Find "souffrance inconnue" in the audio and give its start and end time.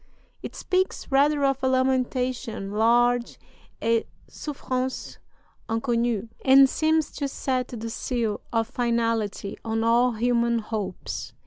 4.27-6.27